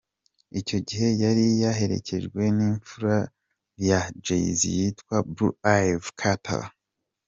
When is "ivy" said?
5.79-6.09